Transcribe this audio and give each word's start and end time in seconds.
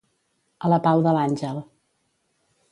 A 0.69 0.71
la 0.73 0.79
pau 0.87 1.05
de 1.09 1.15
l'àngel. 1.19 1.63